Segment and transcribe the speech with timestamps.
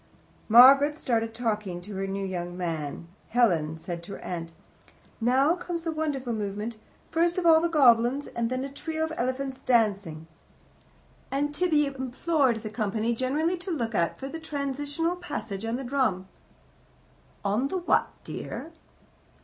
[0.49, 4.51] Margaret started talking to her new young man; Helen said to her aunt:
[5.21, 6.77] "Now comes the wonderful movement:
[7.11, 10.25] first of all the goblins, and then a trio of elephants dancing;"
[11.29, 15.83] and Tibby implored the company generally to look out for the transitional passage on the
[15.83, 16.27] drum.
[17.45, 18.71] "On the what, dear?"